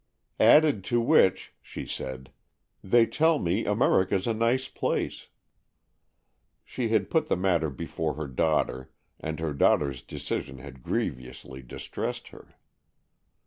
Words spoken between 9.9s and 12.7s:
decision had grievously distressed her.